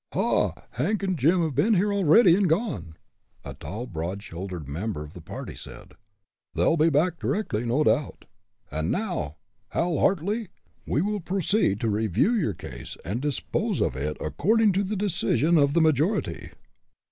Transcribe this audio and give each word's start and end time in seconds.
"Ha! 0.13 0.53
Hank 0.71 1.03
and 1.03 1.15
Jim 1.15 1.43
have 1.43 1.53
been 1.53 1.75
here 1.75 1.93
already, 1.93 2.35
and 2.35 2.49
gone!" 2.49 2.97
a 3.45 3.53
tall, 3.53 3.85
broad 3.85 4.23
shouldered 4.23 4.67
member 4.67 5.03
of 5.03 5.13
the 5.13 5.21
party 5.21 5.53
said. 5.53 5.93
"They'll 6.55 6.75
be 6.75 6.89
back 6.89 7.19
directly, 7.19 7.65
no 7.65 7.83
doubt. 7.83 8.25
And 8.71 8.89
now, 8.89 9.35
Hal 9.69 9.99
Hartly, 9.99 10.47
we 10.87 11.03
will 11.03 11.19
proceed 11.21 11.79
to 11.81 11.87
review 11.91 12.31
your 12.31 12.55
case, 12.55 12.97
and 13.05 13.21
dispose 13.21 13.79
of 13.79 13.95
it 13.95 14.17
according 14.19 14.71
to 14.71 14.83
the 14.83 14.95
decision 14.95 15.59
of 15.59 15.73
the 15.73 15.81
majority." 15.81 16.49